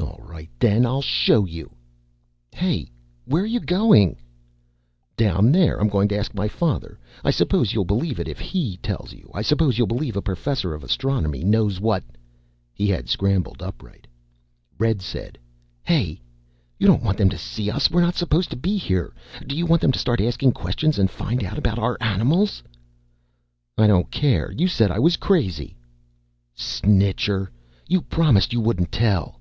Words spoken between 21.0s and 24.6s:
and find out about our animals?" "I don't care.